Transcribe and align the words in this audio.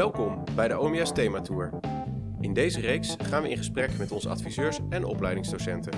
Welkom 0.00 0.44
bij 0.54 0.68
de 0.68 0.78
OMS 0.78 1.12
Thematour. 1.12 1.70
In 2.40 2.52
deze 2.52 2.80
reeks 2.80 3.16
gaan 3.22 3.42
we 3.42 3.50
in 3.50 3.56
gesprek 3.56 3.98
met 3.98 4.12
onze 4.12 4.28
adviseurs 4.28 4.78
en 4.88 5.04
opleidingsdocenten. 5.04 5.92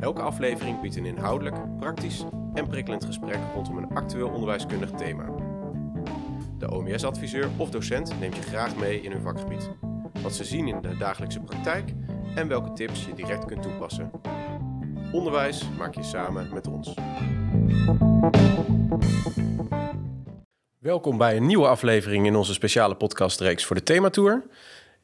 Elke 0.00 0.22
aflevering 0.22 0.80
biedt 0.80 0.96
een 0.96 1.04
inhoudelijk, 1.04 1.76
praktisch 1.76 2.24
en 2.54 2.68
prikkelend 2.68 3.04
gesprek 3.04 3.38
rondom 3.54 3.76
een 3.76 3.94
actueel 3.94 4.28
onderwijskundig 4.28 4.90
thema. 4.90 5.24
De 6.58 6.70
OMS-adviseur 6.70 7.48
of 7.56 7.70
docent 7.70 8.20
neemt 8.20 8.36
je 8.36 8.42
graag 8.42 8.76
mee 8.76 9.00
in 9.00 9.12
hun 9.12 9.22
vakgebied. 9.22 9.70
Wat 10.22 10.34
ze 10.34 10.44
zien 10.44 10.68
in 10.68 10.80
de 10.80 10.96
dagelijkse 10.96 11.40
praktijk 11.40 11.94
en 12.34 12.48
welke 12.48 12.72
tips 12.72 13.04
je 13.04 13.14
direct 13.14 13.44
kunt 13.44 13.62
toepassen. 13.62 14.10
Onderwijs 15.12 15.68
maak 15.78 15.94
je 15.94 16.02
samen 16.02 16.48
met 16.52 16.66
ons. 16.66 16.94
Welkom 20.82 21.16
bij 21.18 21.36
een 21.36 21.46
nieuwe 21.46 21.66
aflevering 21.66 22.26
in 22.26 22.36
onze 22.36 22.52
speciale 22.52 22.94
podcastreeks 22.94 23.64
voor 23.64 23.76
de 23.76 23.82
Thematour. 23.82 24.42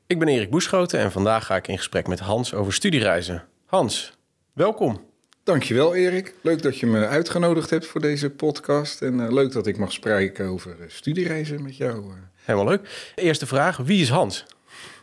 Ik 0.06 0.18
ben 0.18 0.28
Erik 0.28 0.50
Boeschoten 0.50 0.98
en 0.98 1.12
vandaag 1.12 1.46
ga 1.46 1.56
ik 1.56 1.68
in 1.68 1.76
gesprek 1.76 2.06
met 2.06 2.18
Hans 2.18 2.54
over 2.54 2.72
studiereizen. 2.72 3.44
Hans, 3.64 4.12
welkom. 4.52 5.04
Dankjewel 5.42 5.94
Erik. 5.94 6.34
Leuk 6.40 6.62
dat 6.62 6.78
je 6.78 6.86
me 6.86 7.06
uitgenodigd 7.06 7.70
hebt 7.70 7.86
voor 7.86 8.00
deze 8.00 8.30
podcast. 8.30 9.02
En 9.02 9.14
uh, 9.14 9.32
leuk 9.32 9.52
dat 9.52 9.66
ik 9.66 9.78
mag 9.78 9.92
spreken 9.92 10.46
over 10.46 10.76
uh, 10.80 10.84
studiereizen 10.88 11.62
met 11.62 11.76
jou. 11.76 12.04
uh. 12.04 12.12
Helemaal 12.34 12.68
leuk. 12.68 13.12
Eerste 13.14 13.46
vraag, 13.46 13.76
wie 13.76 14.02
is 14.02 14.08
Hans? 14.08 14.44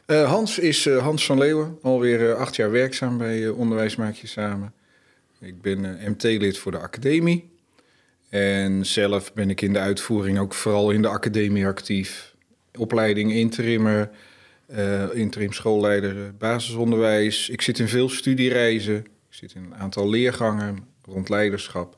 Hans 0.06 0.60
is 0.60 0.90
Hans 0.90 1.26
van 1.26 1.38
Leeuwen, 1.38 1.78
alweer 1.82 2.36
acht 2.36 2.56
jaar 2.56 2.72
werkzaam 2.72 3.18
bij 3.18 3.50
Onderwijs 3.50 3.96
Maak 3.96 4.16
Je 4.16 4.28
Samen. 4.28 4.74
Ik 5.40 5.62
ben 5.62 6.00
MT-lid 6.06 6.58
voor 6.58 6.72
de 6.72 6.80
academie. 6.80 7.54
En 8.30 8.86
zelf 8.86 9.34
ben 9.34 9.50
ik 9.50 9.62
in 9.62 9.74
de 9.74 9.80
uitvoering 9.80 10.40
ook 10.40 10.54
vooral 10.54 10.92
in 10.92 11.02
de 11.02 11.08
academie 11.08 11.68
actief. 11.68 12.36
Opleiding 12.78 13.32
interimmer, 13.34 14.10
uh, 14.68 15.04
interim 15.14 15.54
schoolleider, 15.54 16.36
basisonderwijs. 16.38 17.50
Ik 17.50 17.62
zit 17.62 17.80
in 17.80 17.88
veel 17.88 18.10
studiereizen. 18.10 18.96
Ik 18.96 19.06
zit 19.30 19.54
in 19.54 19.64
een 19.64 19.76
aantal 19.76 20.10
leergangen 20.10 20.88
rond 21.04 21.30
leiderschap. 21.30 21.98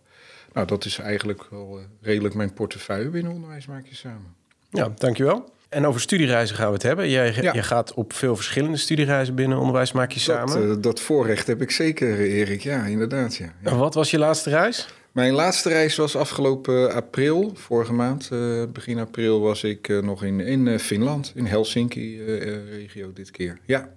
Nou, 0.54 0.68
dat 0.68 0.86
is 0.86 0.98
eigenlijk 0.98 1.44
wel 1.50 1.80
uh, 1.80 1.84
redelijk 2.02 2.36
mijn 2.36 2.54
portefeuille 2.54 3.10
binnen 3.10 3.32
Onderwijs 3.32 3.66
Maak 3.66 3.86
Je 3.86 3.96
Samen. 3.96 4.36
Ja, 4.70 4.92
dankjewel. 4.96 5.56
En 5.70 5.86
over 5.86 6.02
studiereizen 6.02 6.56
gaan 6.56 6.68
we 6.68 6.74
het 6.74 6.84
hebben. 6.84 7.10
Jij, 7.10 7.34
ja. 7.42 7.54
jij 7.54 7.64
gaat 7.64 7.94
op 7.94 8.14
veel 8.14 8.36
verschillende 8.36 8.78
studiereizen 8.78 9.36
binnen 9.36 9.58
Onderwijs 9.58 9.92
Maak 9.92 10.12
Je 10.12 10.20
Samen. 10.20 10.68
Dat, 10.68 10.78
uh, 10.78 10.84
dat 10.84 11.00
voorrecht 11.00 11.48
heb 11.48 11.62
ik 11.62 11.72
zeker, 11.72 12.20
Erik. 12.20 12.62
Ja, 12.62 12.86
inderdaad. 12.86 13.36
Ja. 13.36 13.54
ja. 13.64 13.72
En 13.72 13.78
wat 13.78 13.94
was 13.94 14.12
je 14.12 14.18
laatste 14.18 14.50
reis? 14.50 14.88
Mijn 15.18 15.34
laatste 15.34 15.70
reis 15.70 15.96
was 15.96 16.16
afgelopen 16.16 16.94
april, 16.94 17.52
vorige 17.54 17.94
maand. 17.94 18.30
Uh, 18.34 18.64
begin 18.74 19.00
april 19.00 19.40
was 19.40 19.64
ik 19.64 19.88
uh, 19.88 20.02
nog 20.02 20.24
in, 20.24 20.40
in 20.40 20.66
uh, 20.66 20.78
Finland, 20.78 21.32
in 21.36 21.46
Helsinki-regio 21.46 23.14
dit 23.14 23.32
keer. 23.32 23.60
Ja. 23.66 23.90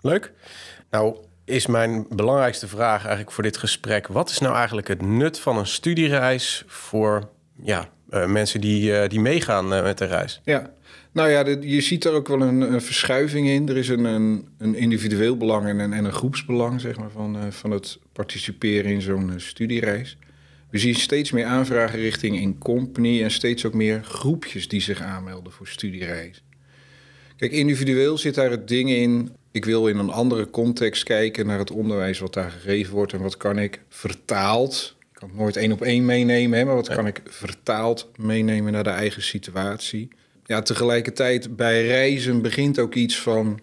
Leuk. 0.00 0.32
Nou, 0.90 1.16
is 1.44 1.66
mijn 1.66 2.06
belangrijkste 2.08 2.68
vraag 2.68 3.00
eigenlijk 3.00 3.32
voor 3.32 3.42
dit 3.42 3.56
gesprek... 3.56 4.06
wat 4.06 4.30
is 4.30 4.38
nou 4.38 4.54
eigenlijk 4.54 4.88
het 4.88 5.02
nut 5.02 5.38
van 5.38 5.58
een 5.58 5.66
studiereis 5.66 6.64
voor 6.66 7.28
ja, 7.62 7.88
mensen 8.26 8.60
die, 8.60 9.08
die 9.08 9.20
meegaan 9.20 9.68
met 9.68 9.98
de 9.98 10.04
reis? 10.04 10.40
Ja, 10.44 10.72
nou 11.12 11.28
ja, 11.30 11.42
de, 11.42 11.58
je 11.60 11.80
ziet 11.80 12.04
er 12.04 12.12
ook 12.12 12.28
wel 12.28 12.40
een, 12.40 12.60
een, 12.60 12.80
verschuiving 12.80 13.48
in. 13.48 13.68
Er 13.68 13.76
is 13.76 13.88
een, 13.88 14.04
een, 14.04 14.48
een 14.58 14.74
individueel 14.74 15.36
belang 15.36 15.66
en 15.66 15.78
een, 15.78 15.92
en 15.92 16.04
een 16.04 16.12
groepsbelang 16.12 16.80
zeg 16.80 16.98
maar, 16.98 17.10
van, 17.10 17.52
van 17.52 17.70
het 17.70 17.98
participeren 18.12 18.90
in 18.90 19.02
zo'n 19.02 19.32
studiereis. 19.36 20.16
We 20.76 20.82
zien 20.82 20.94
steeds 20.94 21.30
meer 21.30 21.44
aanvragen 21.44 21.98
richting 21.98 22.40
in 22.40 22.58
company 22.58 23.22
en 23.22 23.30
steeds 23.30 23.64
ook 23.64 23.74
meer 23.74 24.04
groepjes 24.04 24.68
die 24.68 24.80
zich 24.80 25.00
aanmelden 25.00 25.52
voor 25.52 25.66
studiereis. 25.66 26.42
Kijk, 27.36 27.52
individueel 27.52 28.18
zit 28.18 28.34
daar 28.34 28.50
het 28.50 28.68
ding 28.68 28.90
in. 28.90 29.30
Ik 29.50 29.64
wil 29.64 29.88
in 29.88 29.98
een 29.98 30.10
andere 30.10 30.50
context 30.50 31.02
kijken 31.02 31.46
naar 31.46 31.58
het 31.58 31.70
onderwijs 31.70 32.18
wat 32.18 32.34
daar 32.34 32.50
gegeven 32.50 32.94
wordt 32.94 33.12
en 33.12 33.20
wat 33.20 33.36
kan 33.36 33.58
ik 33.58 33.80
vertaald. 33.88 34.96
Ik 35.00 35.06
kan 35.12 35.28
het 35.28 35.38
nooit 35.38 35.56
één 35.56 35.72
op 35.72 35.82
één 35.82 36.04
meenemen, 36.04 36.58
hè, 36.58 36.64
maar 36.64 36.74
wat 36.74 36.88
kan 36.88 37.06
ik 37.06 37.20
vertaald 37.24 38.10
meenemen 38.16 38.72
naar 38.72 38.84
de 38.84 38.90
eigen 38.90 39.22
situatie. 39.22 40.08
Ja, 40.44 40.62
tegelijkertijd 40.62 41.56
bij 41.56 41.86
reizen 41.86 42.42
begint 42.42 42.78
ook 42.78 42.94
iets 42.94 43.20
van 43.20 43.60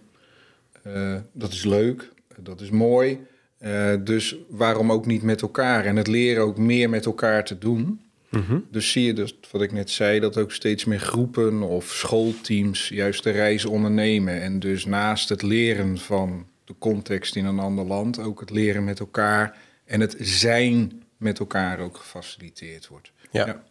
uh, 0.88 1.16
dat 1.34 1.52
is 1.52 1.63
leuk, 1.63 2.09
dat 2.40 2.62
is 2.62 2.69
mooi. 2.69 3.19
Uh, 3.66 3.94
dus 4.00 4.35
waarom 4.50 4.91
ook 4.91 5.06
niet 5.06 5.22
met 5.22 5.41
elkaar? 5.41 5.85
En 5.85 5.96
het 5.96 6.07
leren 6.07 6.44
ook 6.44 6.57
meer 6.57 6.90
met 6.90 7.06
elkaar 7.06 7.46
te 7.46 7.57
doen. 7.57 8.01
Mm-hmm. 8.29 8.66
Dus 8.72 8.91
zie 8.91 9.06
je 9.06 9.13
dus, 9.13 9.40
wat 9.51 9.62
ik 9.62 9.72
net 9.72 9.90
zei, 9.90 10.19
dat 10.19 10.38
ook 10.38 10.51
steeds 10.51 10.85
meer 10.85 11.00
groepen 11.00 11.62
of 11.62 11.85
schoolteams 11.85 12.90
juist 12.90 13.23
de 13.23 13.31
reis 13.31 13.66
ondernemen. 13.66 14.41
En 14.41 14.59
dus 14.59 14.85
naast 14.85 15.29
het 15.29 15.41
leren 15.41 15.97
van 15.97 16.46
de 16.66 16.75
context 16.79 17.35
in 17.35 17.46
een 17.46 17.59
ander 17.59 17.85
land, 17.85 18.19
ook 18.19 18.40
het 18.40 18.50
leren 18.50 18.84
met 18.84 19.00
elkaar 19.00 19.57
en 19.85 20.02
het 20.02 20.16
zijn 20.19 21.03
met 21.18 21.40
elkaar 21.40 21.79
ook 21.79 21.97
gefaciliteerd 21.97 22.88
wordt. 22.88 23.12
Ja. 23.31 23.46
ja. 23.46 23.63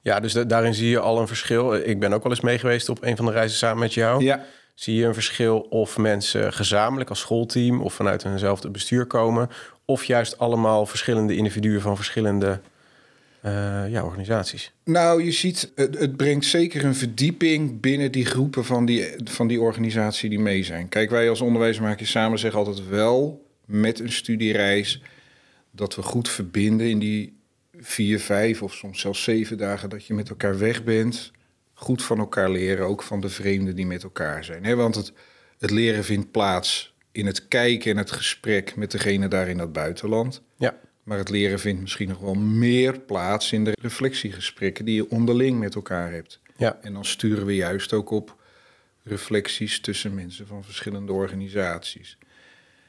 Ja, 0.00 0.20
dus 0.20 0.32
da- 0.32 0.44
daarin 0.44 0.74
zie 0.74 0.88
je 0.88 0.98
al 0.98 1.20
een 1.20 1.26
verschil. 1.26 1.74
Ik 1.74 1.98
ben 2.00 2.12
ook 2.12 2.22
wel 2.22 2.32
eens 2.32 2.40
mee 2.40 2.58
geweest 2.58 2.88
op 2.88 3.02
een 3.02 3.16
van 3.16 3.26
de 3.26 3.32
reizen 3.32 3.56
samen 3.56 3.78
met 3.78 3.94
jou. 3.94 4.24
Ja. 4.24 4.44
Zie 4.76 4.94
je 4.94 5.04
een 5.04 5.14
verschil 5.14 5.58
of 5.58 5.98
mensen 5.98 6.52
gezamenlijk 6.52 7.10
als 7.10 7.20
schoolteam 7.20 7.80
of 7.80 7.94
vanuit 7.94 8.24
eenzelfde 8.24 8.70
bestuur 8.70 9.06
komen, 9.06 9.48
of 9.84 10.04
juist 10.04 10.38
allemaal 10.38 10.86
verschillende 10.86 11.36
individuen 11.36 11.80
van 11.80 11.96
verschillende 11.96 12.60
uh, 13.44 13.90
ja, 13.90 14.04
organisaties? 14.04 14.72
Nou, 14.84 15.24
je 15.24 15.32
ziet, 15.32 15.72
het, 15.74 15.98
het, 15.98 16.16
brengt 16.16 16.44
zeker 16.44 16.84
een 16.84 16.94
verdieping 16.94 17.80
binnen 17.80 18.12
die 18.12 18.24
groepen 18.24 18.64
van 18.64 18.84
die, 18.84 19.14
van 19.24 19.46
die 19.46 19.60
organisatie 19.60 20.30
die 20.30 20.38
mee 20.38 20.64
zijn. 20.64 20.88
Kijk, 20.88 21.10
wij 21.10 21.28
als 21.28 21.40
onderwijsmakers 21.40 22.10
samen 22.10 22.38
zeggen 22.38 22.58
altijd 22.58 22.88
wel 22.88 23.46
met 23.64 24.00
een 24.00 24.12
studiereis 24.12 25.02
dat 25.70 25.94
we 25.94 26.02
goed 26.02 26.28
verbinden 26.28 26.88
in 26.88 26.98
die 26.98 27.36
vier, 27.78 28.20
vijf 28.20 28.62
of 28.62 28.74
soms 28.74 29.00
zelfs 29.00 29.22
zeven 29.22 29.58
dagen 29.58 29.90
dat 29.90 30.06
je 30.06 30.14
met 30.14 30.28
elkaar 30.28 30.58
weg 30.58 30.84
bent 30.84 31.32
goed 31.78 32.02
van 32.02 32.18
elkaar 32.18 32.50
leren, 32.50 32.86
ook 32.86 33.02
van 33.02 33.20
de 33.20 33.28
vreemden 33.28 33.76
die 33.76 33.86
met 33.86 34.02
elkaar 34.02 34.44
zijn. 34.44 34.76
Want 34.76 34.94
het, 34.94 35.12
het 35.58 35.70
leren 35.70 36.04
vindt 36.04 36.30
plaats 36.30 36.94
in 37.12 37.26
het 37.26 37.48
kijken 37.48 37.90
en 37.90 37.96
het 37.96 38.10
gesprek 38.10 38.76
met 38.76 38.90
degene 38.90 39.28
daar 39.28 39.48
in 39.48 39.56
dat 39.56 39.72
buitenland. 39.72 40.42
Ja. 40.56 40.78
Maar 41.02 41.18
het 41.18 41.28
leren 41.28 41.58
vindt 41.58 41.80
misschien 41.80 42.08
nog 42.08 42.18
wel 42.18 42.34
meer 42.34 43.00
plaats 43.00 43.52
in 43.52 43.64
de 43.64 43.76
reflectiegesprekken 43.80 44.84
die 44.84 44.94
je 44.94 45.10
onderling 45.10 45.58
met 45.58 45.74
elkaar 45.74 46.12
hebt. 46.12 46.40
Ja. 46.56 46.78
En 46.82 46.92
dan 46.92 47.04
sturen 47.04 47.46
we 47.46 47.54
juist 47.54 47.92
ook 47.92 48.10
op 48.10 48.36
reflecties 49.02 49.80
tussen 49.80 50.14
mensen 50.14 50.46
van 50.46 50.64
verschillende 50.64 51.12
organisaties. 51.12 52.18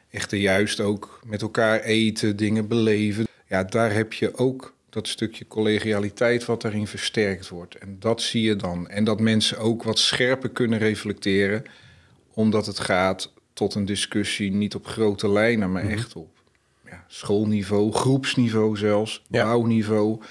Echter 0.09 0.37
juist 0.37 0.79
ook 0.79 1.19
met 1.25 1.41
elkaar 1.41 1.79
eten, 1.79 2.35
dingen 2.35 2.67
beleven. 2.67 3.27
Ja, 3.47 3.63
daar 3.63 3.93
heb 3.93 4.13
je 4.13 4.35
ook 4.37 4.75
dat 4.89 5.07
stukje 5.07 5.47
collegialiteit 5.47 6.45
wat 6.45 6.61
daarin 6.61 6.87
versterkt 6.87 7.49
wordt. 7.49 7.75
En 7.75 7.95
dat 7.99 8.21
zie 8.21 8.41
je 8.41 8.55
dan. 8.55 8.87
En 8.89 9.03
dat 9.03 9.19
mensen 9.19 9.57
ook 9.57 9.83
wat 9.83 9.99
scherper 9.99 10.49
kunnen 10.49 10.79
reflecteren, 10.79 11.63
omdat 12.33 12.65
het 12.65 12.79
gaat 12.79 13.33
tot 13.53 13.75
een 13.75 13.85
discussie 13.85 14.51
niet 14.51 14.75
op 14.75 14.85
grote 14.85 15.29
lijnen, 15.29 15.71
maar 15.71 15.83
echt 15.89 16.15
op 16.15 16.29
ja, 16.85 17.05
schoolniveau, 17.07 17.91
groepsniveau 17.91 18.77
zelfs, 18.77 19.23
Ja. 19.29 19.43
bouwniveau. 19.43 20.21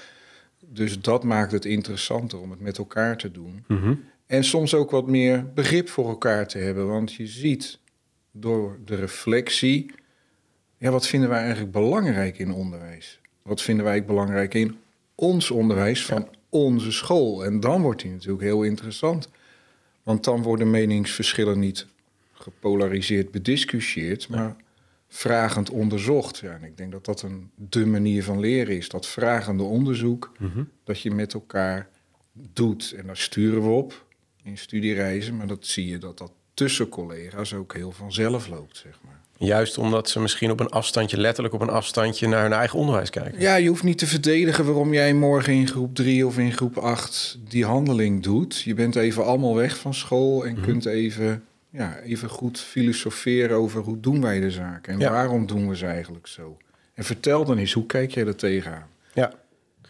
Dus 0.59 1.01
dat 1.01 1.23
maakt 1.23 1.51
het 1.51 1.65
interessanter 1.65 2.39
om 2.39 2.51
het 2.51 2.59
met 2.59 2.77
elkaar 2.77 3.17
te 3.17 3.31
doen. 3.31 3.63
Mhm. 3.67 3.93
En 4.25 4.43
soms 4.43 4.73
ook 4.73 4.91
wat 4.91 5.07
meer 5.07 5.53
begrip 5.53 5.89
voor 5.89 6.07
elkaar 6.09 6.47
te 6.47 6.57
hebben. 6.57 6.87
Want 6.87 7.13
je 7.13 7.27
ziet 7.27 7.79
door 8.31 8.79
de 8.85 8.95
reflectie, 8.95 9.91
ja, 10.77 10.91
wat 10.91 11.07
vinden 11.07 11.29
wij 11.29 11.39
eigenlijk 11.39 11.71
belangrijk 11.71 12.39
in 12.39 12.51
onderwijs? 12.51 13.19
Wat 13.47 13.61
vinden 13.61 13.85
wij 13.85 14.05
belangrijk 14.05 14.53
in 14.53 14.77
ons 15.15 15.51
onderwijs 15.51 16.05
van 16.05 16.27
onze 16.49 16.91
school? 16.91 17.45
En 17.45 17.59
dan 17.59 17.81
wordt 17.81 18.01
die 18.01 18.11
natuurlijk 18.11 18.41
heel 18.41 18.63
interessant. 18.63 19.29
Want 20.03 20.23
dan 20.23 20.41
worden 20.41 20.69
meningsverschillen 20.69 21.59
niet 21.59 21.87
gepolariseerd 22.33 23.31
bediscussieerd, 23.31 24.29
maar 24.29 24.55
vragend 25.07 25.69
onderzocht. 25.69 26.37
Ja, 26.37 26.51
en 26.51 26.63
ik 26.63 26.77
denk 26.77 26.91
dat 26.91 27.05
dat 27.05 27.21
een 27.21 27.49
de 27.55 27.85
manier 27.85 28.23
van 28.23 28.39
leren 28.39 28.77
is. 28.77 28.89
Dat 28.89 29.07
vragende 29.07 29.63
onderzoek 29.63 30.31
Mhm. 30.39 30.63
dat 30.83 31.01
je 31.01 31.11
met 31.11 31.33
elkaar 31.33 31.89
doet. 32.53 32.93
En 32.97 33.05
daar 33.05 33.17
sturen 33.17 33.61
we 33.61 33.69
op 33.69 34.05
in 34.43 34.57
studiereizen. 34.57 35.37
Maar 35.37 35.47
dat 35.47 35.65
zie 35.65 35.87
je 35.87 35.97
dat 35.97 36.17
dat 36.17 36.31
tussen 36.53 36.89
collega's 36.89 37.53
ook 37.53 37.73
heel 37.73 37.91
vanzelf 37.91 38.47
loopt, 38.47 38.77
zeg 38.77 38.99
maar. 39.05 39.21
Juist 39.39 39.77
omdat 39.77 40.09
ze 40.09 40.19
misschien 40.19 40.51
op 40.51 40.59
een 40.59 40.69
afstandje, 40.69 41.17
letterlijk 41.17 41.55
op 41.55 41.61
een 41.61 41.69
afstandje, 41.69 42.27
naar 42.27 42.41
hun 42.41 42.53
eigen 42.53 42.79
onderwijs 42.79 43.09
kijken. 43.09 43.39
Ja, 43.41 43.55
je 43.55 43.67
hoeft 43.69 43.83
niet 43.83 43.97
te 43.97 44.07
verdedigen 44.07 44.65
waarom 44.65 44.93
jij 44.93 45.13
morgen 45.13 45.53
in 45.53 45.67
groep 45.67 45.95
3 45.95 46.25
of 46.27 46.37
in 46.37 46.51
groep 46.53 46.77
8 46.77 47.37
die 47.47 47.65
handeling 47.65 48.23
doet. 48.23 48.61
Je 48.61 48.73
bent 48.73 48.95
even 48.95 49.25
allemaal 49.25 49.55
weg 49.55 49.77
van 49.77 49.93
school 49.93 50.45
en 50.45 50.61
kunt 50.61 50.85
even, 50.85 51.43
ja, 51.69 51.97
even 51.99 52.29
goed 52.29 52.59
filosoferen 52.59 53.57
over 53.57 53.81
hoe 53.81 53.99
doen 53.99 54.21
wij 54.21 54.39
de 54.39 54.51
zaken 54.51 54.93
en 54.93 54.99
Ja. 54.99 55.11
waarom 55.11 55.45
doen 55.45 55.69
we 55.69 55.75
ze 55.77 55.85
eigenlijk 55.85 56.27
zo. 56.27 56.57
En 56.93 57.03
vertel 57.03 57.45
dan 57.45 57.57
eens, 57.57 57.73
hoe 57.73 57.85
kijk 57.85 58.11
jij 58.11 58.25
er 58.25 58.35
tegenaan? 58.35 58.87
Ja. 59.13 59.31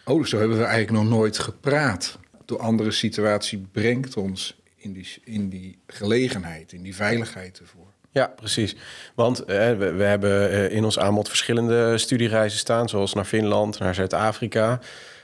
Oh, 0.06 0.26
zo 0.26 0.40
hebben 0.40 0.58
we 0.58 0.64
eigenlijk 0.64 1.04
nog 1.04 1.18
nooit 1.18 1.38
gepraat. 1.40 2.20
De 2.46 2.58
andere 2.58 2.92
situatie 2.92 3.66
brengt 3.72 4.18
ons 4.18 4.58
in 4.76 4.94
die, 4.94 5.08
in 5.24 5.50
die 5.50 5.78
gelegenheid, 5.88 6.74
in 6.74 6.82
die 6.82 6.96
veiligheid 6.96 7.60
ervoor. 7.60 7.86
Ja, 8.18 8.34
precies. 8.36 8.76
Want 9.16 9.46
eh, 9.46 9.58
we, 9.78 9.92
we, 9.92 10.04
hebben 10.04 10.52
eh, 10.52 10.72
in 10.76 10.84
ons 10.84 11.00
aanbod 11.00 11.28
verschillende 11.28 11.98
studiereizen 11.98 12.60
staan, 12.60 12.90
zoals 12.90 13.14
naar 13.14 13.26
Finland, 13.26 13.80
naar 13.80 13.96
Zuid-Afrika. 13.96 14.80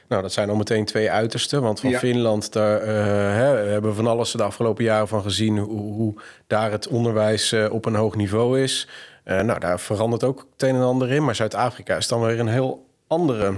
Nou, 0.08 0.22
dat 0.22 0.34
zijn 0.34 0.50
al 0.50 0.56
meteen 0.56 0.86
twee 0.86 1.12
uitersten. 1.12 1.62
Want 1.62 1.80
van 1.80 1.94
Finland, 1.94 2.52
daar 2.52 2.82
uh, 2.82 2.88
hè, 3.36 3.72
hebben 3.72 3.90
we 3.90 3.96
van 3.96 4.08
alles 4.08 4.32
de 4.32 4.44
afgelopen 4.44 4.84
jaren 4.84 5.08
van 5.08 5.22
gezien 5.22 5.58
hoe, 5.58 5.94
hoe 5.94 6.14
daar 6.48 6.72
het 6.72 6.88
onderwijs 6.88 7.54
op 7.54 7.86
een 7.86 7.96
hoog 7.96 8.16
niveau 8.16 8.62
is. 8.62 8.88
nou, 9.24 9.60
daar 9.60 9.80
verandert 9.80 10.24
ook 10.24 10.48
het 10.52 10.70
een 10.70 10.76
en 10.76 10.82
ander 10.82 11.12
in. 11.12 11.24
Maar 11.24 11.36
Zuid-Afrika 11.36 11.98
is 11.98 12.08
dan 12.08 12.22
weer 12.22 12.40
een 12.40 12.48
heel 12.48 12.86
andere 13.08 13.54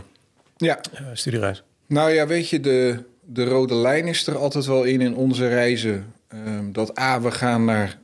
ja. 0.57 0.79
studiereis. 1.13 1.63
Nou 1.87 2.11
ja, 2.11 2.27
weet 2.27 2.49
je, 2.49 2.59
de, 2.59 3.03
de 3.21 3.45
rode 3.45 3.75
lijn 3.75 4.07
is 4.07 4.27
er 4.27 4.37
altijd 4.37 4.65
wel 4.65 4.83
in 4.83 5.01
in 5.01 5.15
onze 5.15 5.47
reizen. 5.47 6.13
Ehm, 6.27 6.71
dat 6.71 6.99
A, 6.99 7.21
we 7.21 7.31
gaan 7.31 7.65
naar 7.65 7.97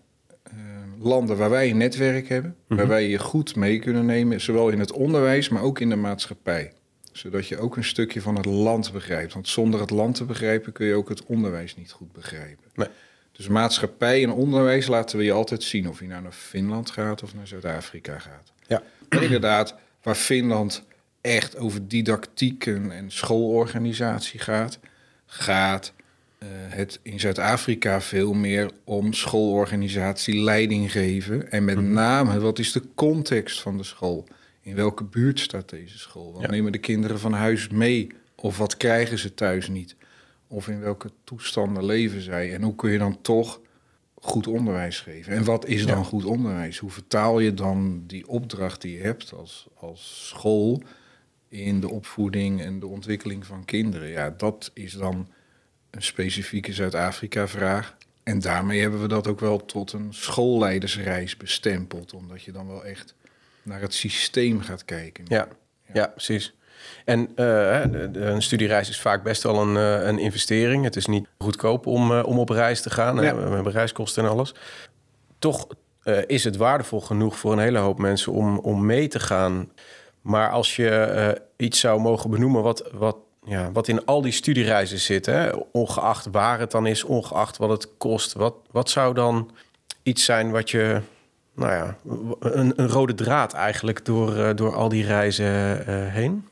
landen 1.03 1.37
waar 1.37 1.49
wij 1.49 1.69
een 1.69 1.77
netwerk 1.77 2.29
hebben, 2.29 2.55
waar 2.67 2.77
mhm. 2.77 2.87
wij 2.87 3.07
je 3.07 3.19
goed 3.19 3.55
mee 3.55 3.79
kunnen 3.79 4.05
nemen, 4.05 4.41
zowel 4.41 4.69
in 4.69 4.79
het 4.79 4.91
onderwijs, 4.91 5.49
maar 5.49 5.61
ook 5.61 5.79
in 5.79 5.89
de 5.89 5.95
maatschappij. 5.95 6.73
Zodat 7.11 7.47
je 7.47 7.57
ook 7.57 7.77
een 7.77 7.83
stukje 7.83 8.21
van 8.21 8.35
het 8.35 8.45
land 8.45 8.91
begrijpt. 8.91 9.33
Want 9.33 9.47
zonder 9.47 9.79
het 9.79 9.89
land 9.89 10.15
te 10.15 10.25
begrijpen 10.25 10.71
kun 10.71 10.85
je 10.85 10.93
ook 10.93 11.09
het 11.09 11.25
onderwijs 11.25 11.75
niet 11.75 11.91
goed 11.91 12.11
begrijpen. 12.11 12.65
Nee. 12.75 12.87
Dus 13.31 13.47
maatschappij 13.47 14.23
en 14.23 14.31
onderwijs 14.31 14.87
laten 14.87 15.17
we 15.17 15.23
je 15.23 15.31
altijd 15.31 15.63
zien 15.63 15.89
of 15.89 15.99
je 15.99 16.07
nou 16.07 16.21
naar 16.21 16.31
Finland 16.31 16.89
gaat 16.89 17.23
of 17.23 17.35
naar 17.35 17.47
Zuid-Afrika 17.47 18.19
gaat. 18.19 18.51
Ja. 18.67 18.83
En 19.09 19.21
inderdaad, 19.21 19.75
waar 20.01 20.15
Finland 20.15 20.83
echt 21.21 21.57
over 21.57 21.87
didactiek 21.87 22.65
en 22.65 23.03
schoolorganisatie 23.07 24.39
gaat, 24.39 24.79
gaat 25.25 25.93
het 26.47 26.99
in 27.01 27.19
Zuid-Afrika 27.19 28.01
veel 28.01 28.33
meer 28.33 28.71
om 28.83 29.13
schoolorganisatie, 29.13 30.43
leiding 30.43 30.91
geven. 30.91 31.51
En 31.51 31.65
met 31.65 31.75
mhm. 31.75 31.91
name, 31.91 32.39
wat 32.39 32.59
is 32.59 32.71
de 32.71 32.83
context 32.95 33.61
van 33.61 33.77
de 33.77 33.83
school? 33.83 34.27
In 34.61 34.75
welke 34.75 35.03
buurt 35.03 35.39
staat 35.39 35.69
deze 35.69 35.97
school? 35.97 36.33
Wat 36.33 36.49
nemen 36.49 36.71
de 36.71 36.77
kinderen 36.77 37.19
van 37.19 37.33
huis 37.33 37.69
mee? 37.69 38.07
Of 38.35 38.57
wat 38.57 38.77
krijgen 38.77 39.19
ze 39.19 39.33
thuis 39.33 39.67
niet? 39.67 39.95
Of 40.47 40.67
in 40.67 40.79
welke 40.79 41.11
toestanden 41.23 41.85
leven 41.85 42.21
zij? 42.21 42.53
En 42.53 42.61
hoe 42.61 42.75
kun 42.75 42.91
je 42.91 42.97
dan 42.97 43.21
toch 43.21 43.59
goed 44.15 44.47
onderwijs 44.47 44.99
geven? 44.99 45.33
En 45.33 45.43
wat 45.43 45.65
is 45.65 45.85
dan 45.85 46.05
goed 46.05 46.25
onderwijs? 46.25 46.77
Hoe 46.77 46.91
vertaal 46.91 47.39
je 47.39 47.53
dan 47.53 48.03
die 48.07 48.27
opdracht 48.27 48.81
die 48.81 48.97
je 48.97 49.03
hebt 49.03 49.33
als, 49.33 49.67
als 49.79 50.27
school 50.27 50.81
in 51.47 51.79
de 51.79 51.89
opvoeding 51.89 52.61
en 52.61 52.79
de 52.79 52.87
ontwikkeling 52.87 53.45
van 53.45 53.65
kinderen? 53.65 54.07
Ja, 54.07 54.33
dat 54.37 54.71
is 54.73 54.93
dan 54.93 55.27
een 55.91 56.03
specifieke 56.03 56.73
Zuid-Afrika-vraag. 56.73 57.95
En 58.23 58.39
daarmee 58.39 58.81
hebben 58.81 59.01
we 59.01 59.07
dat 59.07 59.27
ook 59.27 59.39
wel 59.39 59.65
tot 59.65 59.93
een 59.93 60.13
schoolleidersreis 60.13 61.37
bestempeld, 61.37 62.13
omdat 62.13 62.43
je 62.43 62.51
dan 62.51 62.67
wel 62.67 62.85
echt 62.85 63.15
naar 63.63 63.81
het 63.81 63.93
systeem 63.93 64.61
gaat 64.61 64.85
kijken. 64.85 65.25
Ja, 65.27 65.47
ja. 65.93 66.07
precies. 66.07 66.55
En 67.05 67.29
uh, 67.35 67.81
een 68.13 68.41
studiereis 68.41 68.89
is 68.89 69.01
vaak 69.01 69.23
best 69.23 69.43
wel 69.43 69.61
een, 69.61 69.75
uh, 69.75 70.07
een 70.07 70.19
investering. 70.19 70.83
Het 70.83 70.95
is 70.95 71.05
niet 71.05 71.27
goedkoop 71.37 71.85
om, 71.85 72.11
uh, 72.11 72.25
om 72.25 72.39
op 72.39 72.49
reis 72.49 72.81
te 72.81 72.89
gaan. 72.89 73.15
Ja. 73.21 73.35
We 73.35 73.55
hebben 73.55 73.71
reiskosten 73.71 74.23
en 74.23 74.29
alles. 74.29 74.53
Toch 75.39 75.67
is 76.27 76.43
het 76.43 76.55
waardevol 76.55 77.01
genoeg 77.01 77.37
voor 77.37 77.51
een 77.51 77.59
hele 77.59 77.77
hoop 77.77 77.99
mensen 77.99 78.31
om, 78.31 78.59
om 78.59 78.85
mee 78.85 79.07
te 79.07 79.19
gaan. 79.19 79.71
Maar 80.21 80.49
als 80.49 80.75
je 80.75 81.41
iets 81.57 81.79
zou 81.79 82.01
mogen 82.01 82.29
benoemen 82.29 82.63
wat, 82.63 82.89
wat 82.91 83.17
ja, 83.45 83.71
wat 83.71 83.87
in 83.87 84.05
al 84.05 84.21
die 84.21 84.31
studiereizen 84.31 84.99
zit, 84.99 85.25
hè? 85.25 85.49
ongeacht 85.71 86.27
waar 86.31 86.59
het 86.59 86.71
dan 86.71 86.87
is, 86.87 87.03
ongeacht 87.03 87.57
wat 87.57 87.69
het 87.69 87.97
kost. 87.97 88.33
Wat, 88.33 88.55
wat 88.71 88.89
zou 88.89 89.13
dan 89.13 89.51
iets 90.03 90.25
zijn 90.25 90.51
wat 90.51 90.69
je, 90.69 91.01
nou 91.55 91.71
ja, 91.71 91.97
een, 92.39 92.73
een 92.75 92.87
rode 92.87 93.13
draad 93.13 93.53
eigenlijk 93.53 94.05
door, 94.05 94.37
uh, 94.37 94.49
door 94.55 94.75
al 94.75 94.89
die 94.89 95.05
reizen 95.05 95.83
uh, 95.89 96.13
heen? 96.13 96.47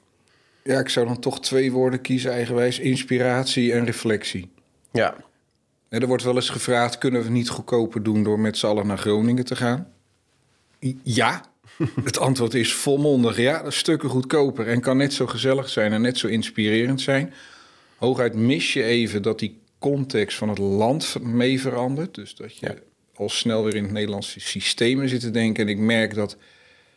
Ja, 0.64 0.80
ik 0.80 0.90
zou 0.90 1.06
dan 1.06 1.20
toch 1.20 1.40
twee 1.40 1.72
woorden 1.72 2.02
kiezen, 2.02 2.32
eigenwijs: 2.32 2.80
inspiratie 2.80 3.74
en 3.74 3.86
reflectie. 3.86 4.52
Ja. 4.92 5.16
Er 5.90 6.08
wordt 6.08 6.24
wel 6.24 6.36
eens 6.36 6.50
gevraagd: 6.50 6.98
kunnen 6.98 7.24
we 7.24 7.30
niet 7.30 7.50
goedkoper 7.50 8.04
doen 8.04 8.24
door 8.24 8.40
met 8.40 8.58
z'n 8.58 8.66
allen 8.66 8.88
naar 8.88 8.98
Groningen 8.98 9.46
te 9.46 9.56
gaan? 9.56 9.88
Ja, 11.04 11.42
het 12.04 12.18
antwoord 12.18 12.54
is 12.54 12.74
volmondig 12.74 13.38
ja. 13.38 13.64
Dat 13.64 13.74
stukken 13.74 14.10
goedkoper 14.10 14.68
en 14.68 14.81
kan 14.81 14.98
net 14.98 15.14
zo 15.14 15.28
gezellig 15.28 15.70
zijn 15.70 15.94
en 15.94 16.02
net 16.02 16.18
zo 16.18 16.28
inspirerend 16.28 17.02
zijn. 17.02 17.34
Hooguit 17.96 18.36
mis 18.36 18.74
je 18.74 18.84
even 18.84 19.22
dat 19.22 19.40
die 19.40 19.60
context 19.80 20.38
van 20.38 20.50
het 20.50 20.58
land 20.58 21.16
mee 21.22 21.62
verandert. 21.62 22.16
Dus 22.16 22.36
dat 22.36 22.58
je 22.58 22.81
al 23.16 23.30
snel 23.30 23.64
weer 23.64 23.76
in 23.76 23.84
het 23.84 23.92
Nederlandse 23.92 24.40
systemen 24.40 25.10
zit 25.10 25.20
te 25.20 25.31
denken. 25.31 25.64
En 25.64 25.70
ik 25.70 25.78
merk 25.78 26.14
dat 26.14 26.38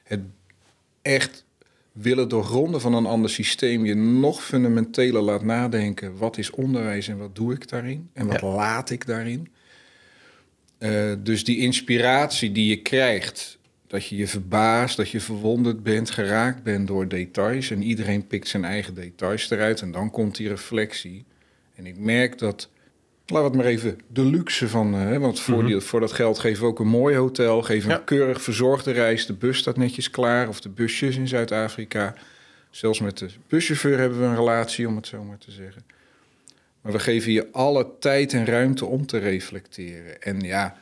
het 0.02 0.20
echt 1.02 1.44
willen 1.92 2.28
doorgronden 2.28 2.80
van 2.80 2.94
een 2.94 3.06
ander 3.06 3.30
systeem 3.30 3.84
je 3.84 3.94
nog 3.94 4.44
fundamenteler 4.44 5.22
laat 5.22 5.42
nadenken. 5.42 6.16
Wat 6.16 6.38
is 6.38 6.50
onderwijs 6.50 7.08
en 7.08 7.18
wat 7.18 7.36
doe 7.36 7.54
ik 7.54 7.68
daarin? 7.68 8.10
En 8.12 8.26
wat 8.26 8.42
laat 8.42 8.90
ik 8.90 9.06
daarin? 9.06 9.48
Uh, 10.78 11.12
dus 11.18 11.44
die 11.44 11.58
inspiratie 11.58 12.52
die 12.52 12.66
je 12.66 12.82
krijgt 12.82 13.58
dat 13.92 14.06
je 14.06 14.16
je 14.16 14.26
verbaast, 14.26 14.96
dat 14.96 15.10
je 15.10 15.20
verwonderd 15.20 15.82
bent, 15.82 16.10
geraakt 16.10 16.62
bent 16.62 16.86
door 16.86 17.08
details. 17.08 17.70
En 17.70 17.82
iedereen 17.82 18.26
pikt 18.26 18.48
zijn 18.48 18.64
eigen 18.64 18.94
details 18.94 19.50
eruit 19.50 19.80
en 19.80 19.92
dan 19.92 20.10
komt 20.10 20.36
die 20.36 20.48
reflectie. 20.48 21.24
En 21.74 21.86
ik 21.86 21.98
merk 21.98 22.38
dat, 22.38 22.68
laat 23.26 23.44
het 23.44 23.54
maar 23.54 23.64
even 23.64 24.00
de 24.06 24.24
luxe 24.24 24.68
van, 24.68 24.92
hè, 24.92 25.18
want 25.18 25.40
voor, 25.40 25.56
mhm. 25.56 25.66
die, 25.66 25.80
voor 25.80 26.00
dat 26.00 26.12
geld 26.12 26.38
geven 26.38 26.62
we 26.62 26.68
ook 26.68 26.78
een 26.78 26.86
mooi 26.86 27.16
hotel, 27.16 27.62
geven 27.62 27.90
een 27.90 28.04
keurig 28.04 28.42
verzorgde 28.42 28.90
reis. 28.90 29.26
De 29.26 29.32
bus 29.32 29.58
staat 29.58 29.76
netjes 29.76 30.10
klaar, 30.10 30.48
of 30.48 30.60
de 30.60 30.68
busjes 30.68 31.16
in 31.16 31.28
Zuid-Afrika. 31.28 32.14
Zelfs 32.70 33.00
met 33.00 33.18
de 33.18 33.28
buschauffeur 33.48 33.98
hebben 33.98 34.18
we 34.18 34.24
een 34.24 34.36
relatie, 34.36 34.88
om 34.88 34.96
het 34.96 35.06
zo 35.06 35.24
maar 35.24 35.38
te 35.38 35.50
zeggen. 35.50 35.84
Maar 36.80 36.92
we 36.92 36.98
geven 36.98 37.32
je 37.32 37.48
alle 37.50 37.86
tijd 37.98 38.32
en 38.32 38.44
ruimte 38.46 38.84
om 38.84 39.06
te 39.06 39.18
reflecteren. 39.18 40.22
En 40.22 40.40
ja, 40.40 40.76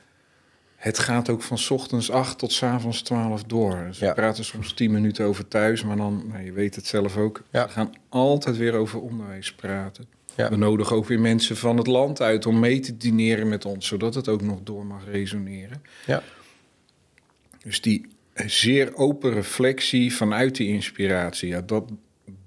het 0.81 0.99
gaat 0.99 1.29
ook 1.29 1.43
van 1.43 1.59
ochtends 1.69 2.11
8 2.11 2.38
tot 2.38 2.53
s 2.53 2.62
avonds 2.62 3.03
12 3.03 3.43
door. 3.43 3.85
Dus 3.87 3.99
we 3.99 4.12
praten 4.12 4.44
soms 4.44 4.73
10 4.73 4.91
minuten 4.91 5.25
over 5.25 5.49
thuis, 5.49 5.85
maar 5.85 5.97
dan, 5.97 6.25
nou, 6.29 6.44
je 6.44 6.53
weet 6.53 6.75
het 6.75 6.87
zelf 6.87 7.17
ook, 7.17 7.43
we 7.50 7.69
gaan 7.69 7.94
altijd 8.09 8.56
weer 8.56 8.75
over 8.75 9.00
onderwijs 9.00 9.55
praten. 9.55 10.06
We 10.37 10.56
nodigen 10.56 10.97
ook 10.97 11.07
weer 11.07 11.21
mensen 11.21 11.57
van 11.57 11.76
het 11.76 11.87
land 11.87 12.21
uit 12.21 12.47
om 12.47 12.59
mee 12.59 12.81
te 12.81 12.97
dineren 12.97 13.49
met 13.49 13.64
ons, 13.64 13.87
zodat 13.87 14.14
het 14.14 14.28
ook 14.28 14.43
nog 14.43 14.59
door 14.62 14.87
mag 14.87 15.04
resoneren. 15.11 15.83
Ja. 16.07 16.23
Dus 17.62 17.81
die 17.81 18.07
zeer 18.35 18.97
open 18.97 19.33
reflectie 19.33 20.14
vanuit 20.14 20.57
die 20.57 20.69
inspiratie, 20.69 21.49
ja, 21.49 21.61
dat, 21.61 21.85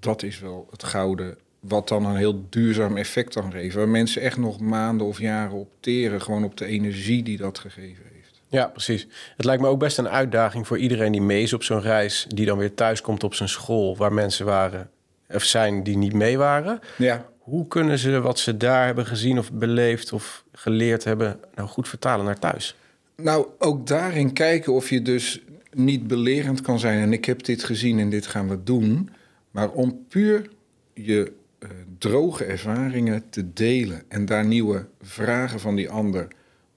dat 0.00 0.22
is 0.22 0.38
wel 0.38 0.68
het 0.70 0.84
gouden 0.84 1.36
wat 1.60 1.88
dan 1.88 2.04
een 2.04 2.16
heel 2.16 2.46
duurzaam 2.50 2.96
effect 2.96 3.34
kan 3.34 3.52
geven. 3.52 3.78
Waar 3.78 3.88
mensen 3.88 4.22
echt 4.22 4.36
nog 4.36 4.60
maanden 4.60 5.06
of 5.06 5.18
jaren 5.18 5.56
opteren, 5.56 6.22
gewoon 6.22 6.44
op 6.44 6.56
de 6.56 6.66
energie 6.66 7.22
die 7.22 7.36
dat 7.36 7.58
gegeven 7.58 8.02
heeft. 8.02 8.13
Ja, 8.54 8.66
precies. 8.66 9.06
Het 9.36 9.44
lijkt 9.44 9.62
me 9.62 9.68
ook 9.68 9.78
best 9.78 9.98
een 9.98 10.08
uitdaging 10.08 10.66
voor 10.66 10.78
iedereen 10.78 11.12
die 11.12 11.22
mee 11.22 11.42
is 11.42 11.52
op 11.52 11.62
zo'n 11.62 11.80
reis, 11.80 12.26
die 12.28 12.46
dan 12.46 12.58
weer 12.58 12.74
thuis 12.74 13.00
komt 13.00 13.24
op 13.24 13.34
zijn 13.34 13.48
school 13.48 13.96
waar 13.96 14.12
mensen 14.12 14.46
waren 14.46 14.90
of 15.28 15.42
zijn 15.42 15.82
die 15.82 15.96
niet 15.96 16.12
mee 16.12 16.38
waren. 16.38 16.80
Ja. 16.98 17.26
Hoe 17.38 17.68
kunnen 17.68 17.98
ze 17.98 18.20
wat 18.20 18.38
ze 18.38 18.56
daar 18.56 18.86
hebben 18.86 19.06
gezien 19.06 19.38
of 19.38 19.52
beleefd 19.52 20.12
of 20.12 20.44
geleerd 20.52 21.04
hebben, 21.04 21.40
nou 21.54 21.68
goed 21.68 21.88
vertalen 21.88 22.24
naar 22.24 22.38
thuis? 22.38 22.76
Nou, 23.16 23.46
ook 23.58 23.86
daarin 23.86 24.32
kijken 24.32 24.72
of 24.72 24.90
je 24.90 25.02
dus 25.02 25.42
niet 25.72 26.06
belerend 26.06 26.60
kan 26.60 26.78
zijn. 26.78 27.00
En 27.00 27.12
ik 27.12 27.24
heb 27.24 27.44
dit 27.44 27.64
gezien 27.64 27.98
en 27.98 28.10
dit 28.10 28.26
gaan 28.26 28.48
we 28.48 28.62
doen. 28.62 29.10
Maar 29.50 29.70
om 29.70 30.04
puur 30.08 30.48
je 30.94 31.32
uh, 31.58 31.68
droge 31.98 32.44
ervaringen 32.44 33.22
te 33.30 33.52
delen 33.52 34.02
en 34.08 34.24
daar 34.26 34.46
nieuwe 34.46 34.86
vragen 35.02 35.60
van 35.60 35.76
die 35.76 35.90
ander 35.90 36.28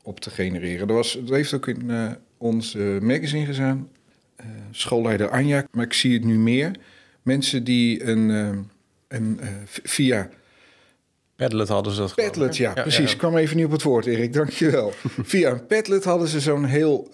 op 0.08 0.20
te 0.20 0.30
genereren. 0.30 0.88
Er 0.88 0.94
was, 0.94 1.20
dat 1.22 1.36
heeft 1.36 1.54
ook 1.54 1.68
in 1.68 1.84
uh, 1.90 2.12
ons 2.38 2.76
magazine 3.02 3.46
gezaan. 3.46 3.90
Uh, 4.40 4.46
schoolleider 4.72 5.30
Anja, 5.30 5.66
maar 5.72 5.86
ik 5.86 5.94
zie 5.94 6.14
het 6.14 6.24
nu 6.24 6.38
meer. 6.38 6.72
Mensen 7.22 7.64
die 7.64 8.04
een, 8.04 8.30
uh, 8.30 8.50
een 9.08 9.40
via... 9.66 10.30
Padlet 11.36 11.68
hadden 11.68 11.94
ze 11.94 12.00
dat 12.00 12.16
Padlet, 12.16 12.58
ja, 12.58 12.74
precies. 12.74 13.12
Ik 13.12 13.18
kwam 13.18 13.38
even 13.38 13.56
niet 13.56 13.66
op 13.66 13.72
het 13.72 13.84
woord, 13.84 14.06
Erik. 14.06 14.34
Dankjewel. 14.34 14.94
via 15.24 15.50
een 15.50 15.66
Padlet 15.66 16.04
hadden 16.04 16.28
ze 16.28 16.40
zo'n 16.40 16.66
heel 16.66 17.12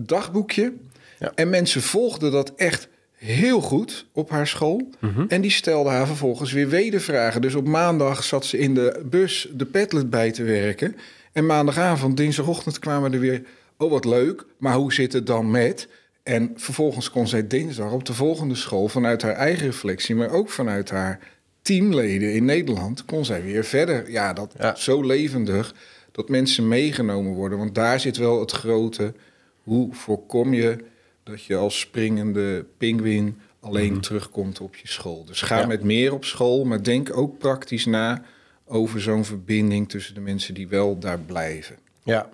dagboekje. 0.00 0.72
Ja. 1.18 1.32
En 1.34 1.50
mensen 1.50 1.82
volgden 1.82 2.32
dat 2.32 2.52
echt 2.54 2.88
heel 3.24 3.60
goed 3.60 4.06
op 4.12 4.30
haar 4.30 4.46
school. 4.46 4.88
Mhm. 4.98 5.24
En 5.28 5.40
die 5.40 5.50
stelde 5.50 5.90
haar 5.90 6.06
vervolgens 6.06 6.52
weer 6.52 6.68
wedervragen. 6.68 7.40
Dus 7.40 7.54
op 7.54 7.66
maandag 7.66 8.24
zat 8.24 8.44
ze 8.44 8.58
in 8.58 8.74
de 8.74 9.02
bus 9.04 9.48
de 9.52 9.66
Padlet 9.66 10.10
bij 10.10 10.30
te 10.30 10.42
werken. 10.42 10.96
En 11.34 11.46
maandagavond, 11.46 12.16
dinsdagochtend 12.16 12.78
kwamen 12.78 13.12
er 13.12 13.20
weer... 13.20 13.42
oh, 13.78 13.90
wat 13.90 14.04
leuk, 14.04 14.44
maar 14.58 14.74
hoe 14.74 14.92
zit 14.92 15.12
het 15.12 15.26
dan 15.26 15.50
met... 15.50 15.88
En 16.22 16.52
vervolgens 16.56 17.10
kon 17.10 17.28
zij 17.28 17.46
dinsdag 17.46 17.92
op 17.92 18.04
de 18.04 18.14
volgende 18.14 18.54
school 18.54 18.88
vanuit 18.88 19.22
haar 19.22 19.32
eigen 19.34 19.66
reflectie, 19.66 20.14
maar 20.14 20.30
ook 20.30 20.50
vanuit 20.50 20.90
haar 20.90 21.20
teamleden 21.62 22.32
in 22.34 22.44
Nederland, 22.44 23.04
kon 23.04 23.24
zij 23.24 23.42
weer 23.42 23.64
verder. 23.64 24.10
Ja, 24.10 24.32
dat 24.32 24.54
zo 24.74 25.02
levendig. 25.02 25.74
dat 26.12 26.28
mensen 26.28 26.68
meegenomen 26.68 27.32
worden. 27.32 27.58
Want 27.58 27.74
daar 27.74 28.00
zit 28.00 28.16
wel 28.16 28.40
het 28.40 28.50
grote. 28.50 29.14
Hoe 29.62 29.94
voorkom 29.94 30.54
je 30.54 30.76
dat 31.24 31.44
je 31.44 31.56
als 31.56 31.78
springende 31.80 32.64
pinguïn 32.78 33.38
alleen 33.60 33.92
Mhm. 33.92 34.00
terugkomt 34.00 34.60
op 34.60 34.76
je 34.76 34.88
school? 34.88 35.24
Dus 35.24 35.42
ga 35.42 35.58
Ja. 35.58 35.66
met 35.66 35.82
meer 35.82 36.12
op 36.12 36.24
school, 36.24 36.64
maar 36.64 36.82
denk 36.82 37.16
ook 37.16 37.38
praktisch 37.38 37.84
na 37.86 38.22
over 38.66 39.00
zo'n 39.00 39.24
verbinding 39.24 39.88
tussen 39.88 40.14
de 40.14 40.20
mensen 40.20 40.54
die 40.54 40.68
wel 40.68 40.98
daar 40.98 41.18
blijven. 41.18 41.76
Ja. 42.02 42.28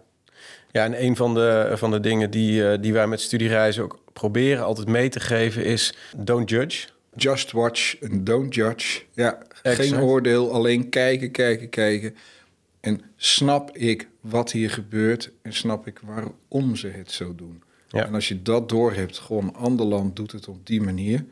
Ja, 0.73 0.85
en 0.85 1.05
een 1.05 1.17
van 1.17 1.35
de, 1.35 1.73
van 1.75 1.91
de 1.91 2.01
dingen 2.01 2.31
die, 2.31 2.69
eh, 2.69 2.83
die 2.83 2.93
wij 2.93 3.07
met 3.07 3.21
studiereizen 3.21 3.83
ook 3.83 3.99
proberen 4.13 4.65
altijd 4.65 4.89
mee 4.89 5.09
te 5.09 5.21
geven 5.21 5.65
is... 5.65 5.95
don't 6.17 6.51
judge. 6.51 6.89
Just 7.17 7.53
watch 7.53 8.03
and 8.03 8.27
don't 8.27 8.55
judge. 8.55 9.03
Ja, 9.13 9.39
Exact. 9.63 9.89
geen 9.89 10.01
oordeel, 10.01 10.53
alleen 10.53 10.89
kijken, 10.89 11.31
kijken, 11.31 11.69
kijken. 11.69 12.17
En 12.81 13.01
snap 13.17 13.77
ik 13.77 14.09
wat 14.21 14.53
hier 14.53 14.71
gebeurt 14.71 15.31
en 15.43 15.53
snap 15.53 15.87
ik 15.87 16.01
waarom 16.05 16.77
ze 16.77 16.89
het 16.89 17.13
zo 17.13 17.35
doen. 17.35 17.63
Ja. 17.89 18.07
En 18.07 18.15
als 18.15 18.29
je 18.29 18.43
dat 18.43 18.69
doorhebt, 18.69 19.19
gewoon 19.19 19.55
ander 19.55 19.87
land 19.87 20.17
doet 20.17 20.33
het 20.33 20.49
op 20.49 20.67
die 20.67 20.81
manier, 20.81 21.25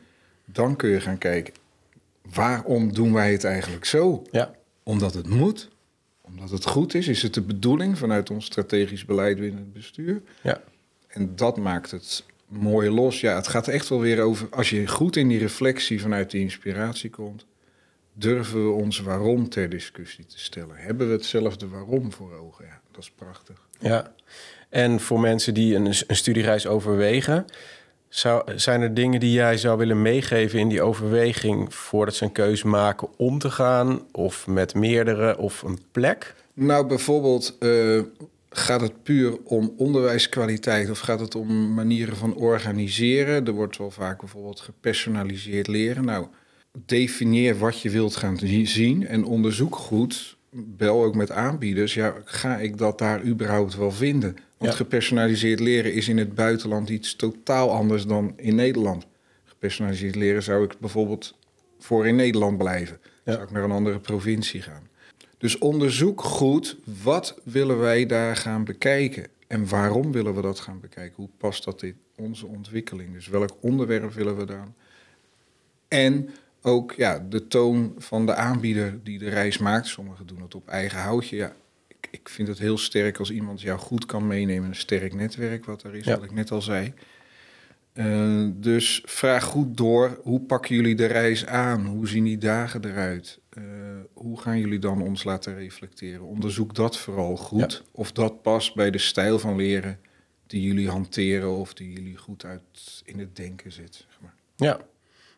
dan 0.45 0.75
kun 0.75 0.89
je 0.89 1.01
gaan 1.01 1.17
kijken, 1.17 1.53
waarom 2.33 2.93
doen 2.93 3.13
wij 3.13 3.31
het 3.31 3.43
eigenlijk 3.43 3.85
zo? 3.85 4.23
Ja, 4.31 4.51
Omdat 4.89 5.13
het 5.13 5.27
moet, 5.27 5.69
omdat 6.21 6.49
het 6.49 6.65
goed 6.65 6.93
is, 6.93 7.07
is 7.07 7.21
het 7.21 7.33
de 7.33 7.41
bedoeling 7.41 7.97
vanuit 7.97 8.29
ons 8.29 8.45
strategisch 8.45 9.05
beleid 9.05 9.39
binnen 9.39 9.59
het 9.59 9.73
bestuur. 9.73 10.21
ja, 10.41 10.61
En 11.07 11.35
dat 11.35 11.57
maakt 11.57 11.91
het 11.91 12.25
mooi 12.47 12.89
los. 12.89 13.21
Ja, 13.21 13.35
het 13.35 13.47
gaat 13.47 13.67
echt 13.67 13.89
wel 13.89 13.99
weer 13.99 14.21
over. 14.21 14.47
Als 14.49 14.69
je 14.69 14.87
goed 14.87 15.15
in 15.15 15.27
die 15.27 15.39
reflectie 15.39 16.01
vanuit 16.01 16.31
die 16.31 16.41
inspiratie 16.41 17.09
komt, 17.09 17.45
durven 18.13 18.65
we 18.65 18.71
ons 18.71 18.99
waarom 18.99 19.49
ter 19.49 19.69
discussie 19.69 20.25
te 20.25 20.39
stellen. 20.39 20.75
Hebben 20.75 21.07
we 21.07 21.13
hetzelfde 21.13 21.67
waarom 21.67 22.11
voor 22.11 22.33
ogen? 22.33 22.65
Ja, 22.65 22.81
dat 22.91 23.03
is 23.03 23.11
prachtig. 23.11 23.67
ja. 23.79 24.13
En 24.69 24.99
voor 24.99 25.19
mensen 25.19 25.53
die 25.53 25.75
een, 25.75 25.85
een 25.85 26.15
studiereis 26.15 26.67
overwegen... 26.67 27.45
Zijn 28.55 28.81
er 28.81 28.93
dingen 28.93 29.19
die 29.19 29.31
jij 29.31 29.57
zou 29.57 29.77
willen 29.77 30.01
meegeven 30.01 30.59
in 30.59 30.69
die 30.69 30.81
overweging... 30.81 31.73
voordat 31.73 32.15
ze 32.15 32.23
een 32.23 32.31
keuze 32.31 32.67
maken 32.67 33.07
om 33.17 33.39
te 33.39 33.51
gaan... 33.51 34.01
of 34.11 34.47
met 34.47 34.75
meerdere 34.75 35.37
of 35.37 35.61
een 35.61 35.79
plek? 35.91 36.35
Nou, 36.53 36.87
bijvoorbeeld, 36.87 37.57
eh, 37.59 37.99
gaat 38.49 38.81
het 38.81 39.03
puur 39.03 39.37
om 39.43 39.73
onderwijskwaliteit 39.77 40.89
of 40.89 40.99
gaat 40.99 41.19
het 41.19 41.35
om 41.35 41.73
manieren 41.73 42.15
van 42.15 42.35
organiseren? 42.35 43.45
Er 43.45 43.53
wordt 43.53 43.77
wel 43.77 43.91
vaak 43.91 44.19
bijvoorbeeld 44.19 44.59
gepersonaliseerd 44.59 45.67
leren. 45.67 46.05
Nou, 46.05 46.25
definieer 46.85 47.57
wat 47.57 47.81
je 47.81 47.89
wilt 47.89 48.15
gaan 48.15 48.37
zi- 48.37 48.65
zien 48.65 49.07
en 49.07 49.25
onderzoek 49.25 49.75
goed. 49.75 50.37
Bel 50.51 51.03
ook 51.03 51.15
met 51.15 51.31
aanbieders. 51.31 51.93
Ja, 51.93 52.13
ga 52.25 52.57
ik 52.57 52.77
dat 52.77 52.97
daar 52.97 53.23
überhaupt 53.23 53.75
wel 53.75 53.91
vinden? 53.91 54.37
Want 54.59 54.71
Ja. 54.71 54.77
gepersonaliseerd 54.77 55.59
leren 55.59 55.93
is 55.93 56.07
in 56.07 56.17
het 56.17 56.35
buitenland 56.35 56.89
iets 56.89 57.15
totaal 57.15 57.71
anders 57.71 58.05
dan 58.05 58.33
in 58.35 58.55
Nederland. 58.55 59.05
Gepersonaliseerd 59.43 60.15
leren 60.15 60.43
zou 60.43 60.63
ik 60.63 60.79
bijvoorbeeld 60.79 61.35
voor 61.79 62.07
in 62.07 62.15
Nederland 62.15 62.57
blijven. 62.57 62.99
Ja. 63.23 63.31
Zou 63.31 63.43
ik 63.43 63.51
naar 63.51 63.63
een 63.63 63.71
andere 63.71 63.99
provincie 63.99 64.61
gaan. 64.61 64.87
Dus 65.37 65.57
onderzoek 65.57 66.21
goed, 66.21 66.77
wat 67.03 67.39
willen 67.43 67.79
wij 67.79 68.05
daar 68.05 68.35
gaan 68.35 68.63
bekijken? 68.63 69.27
En 69.47 69.67
waarom 69.69 70.11
willen 70.11 70.35
we 70.35 70.41
dat 70.41 70.59
gaan 70.59 70.79
bekijken? 70.79 71.15
Hoe 71.15 71.29
past 71.37 71.63
dat 71.63 71.81
in 71.81 71.95
onze 72.17 72.45
ontwikkeling? 72.45 73.13
Dus 73.13 73.27
welk 73.27 73.51
onderwerp 73.59 74.13
willen 74.13 74.37
we 74.37 74.45
dan? 74.45 74.73
En 75.87 76.29
ook 76.61 76.93
ja, 76.93 77.25
de 77.29 77.47
toon 77.47 77.95
van 77.97 78.25
de 78.25 78.35
aanbieder 78.35 78.99
die 79.03 79.19
de 79.19 79.29
reis 79.29 79.57
maakt. 79.57 79.87
Sommigen 79.87 80.27
doen 80.27 80.41
het 80.41 80.55
op 80.55 80.67
eigen 80.67 80.99
houtje. 80.99 81.35
Ja, 81.35 81.55
ik, 82.01 82.07
ik 82.11 82.29
vind 82.29 82.47
het 82.47 82.59
heel 82.59 82.77
sterk 82.77 83.17
als 83.19 83.31
iemand 83.31 83.61
jou 83.61 83.79
goed 83.79 84.05
kan 84.05 84.27
meenemen. 84.27 84.69
Een 84.69 84.75
sterk 84.75 85.13
netwerk, 85.13 85.65
wat 85.65 85.83
er 85.83 85.95
is, 85.95 86.05
Ja. 86.05 86.15
wat 86.15 86.23
ik 86.23 86.31
net 86.31 86.51
al 86.51 86.61
zei. 86.61 86.93
Eh, 87.93 88.45
dus 88.53 89.01
vraag 89.05 89.43
goed 89.43 89.77
door, 89.77 90.19
hoe 90.23 90.39
pakken 90.41 90.75
jullie 90.75 90.95
de 90.95 91.05
reis 91.05 91.45
aan? 91.45 91.85
Hoe 91.85 92.07
zien 92.07 92.23
die 92.23 92.37
dagen 92.37 92.85
eruit? 92.85 93.39
Eh, 93.49 93.63
hoe 94.13 94.39
gaan 94.39 94.59
jullie 94.59 94.79
dan 94.79 95.01
ons 95.01 95.23
laten 95.23 95.55
reflecteren? 95.55 96.21
Onderzoek 96.25 96.75
dat 96.75 96.97
vooral 96.97 97.35
goed. 97.35 97.83
Of 97.91 98.11
dat 98.11 98.41
past 98.41 98.75
bij 98.75 98.91
de 98.91 98.97
stijl 98.97 99.39
van 99.39 99.55
leren 99.55 99.99
die 100.47 100.61
jullie 100.61 100.89
hanteren... 100.89 101.55
of 101.55 101.73
die 101.73 101.91
jullie 101.91 102.17
goed 102.17 102.45
uit 102.45 103.01
in 103.05 103.19
het 103.19 103.35
denken 103.35 103.71
zit. 103.71 103.95
Zeg 103.95 104.17
maar. 104.21 104.33
Ja, 104.55 104.79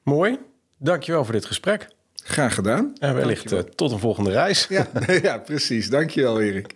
mooi. 0.03 0.37
Dankjewel 0.77 1.23
voor 1.23 1.33
dit 1.33 1.45
gesprek. 1.45 1.87
Graag 2.23 2.53
gedaan. 2.53 2.93
En 2.99 3.15
wellicht 3.15 3.51
eh, 3.51 3.59
tot 3.59 3.91
een 3.91 3.99
volgende 3.99 4.31
reis. 4.31 4.65
Ja, 4.69 4.87
ja, 5.21 5.37
precies. 5.37 5.89
Dankjewel, 5.89 6.41
Erik. 6.41 6.75